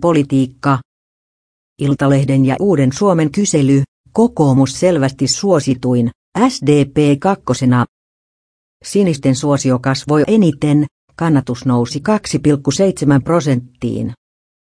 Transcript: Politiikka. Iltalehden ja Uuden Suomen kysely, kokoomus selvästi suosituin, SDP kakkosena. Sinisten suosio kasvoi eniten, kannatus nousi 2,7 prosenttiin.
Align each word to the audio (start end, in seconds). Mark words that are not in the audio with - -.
Politiikka. 0.00 0.78
Iltalehden 1.78 2.44
ja 2.44 2.56
Uuden 2.60 2.92
Suomen 2.92 3.32
kysely, 3.32 3.82
kokoomus 4.12 4.80
selvästi 4.80 5.28
suosituin, 5.28 6.10
SDP 6.48 7.20
kakkosena. 7.20 7.84
Sinisten 8.84 9.36
suosio 9.36 9.78
kasvoi 9.78 10.24
eniten, 10.26 10.86
kannatus 11.16 11.66
nousi 11.66 12.02
2,7 13.18 13.22
prosenttiin. 13.24 14.12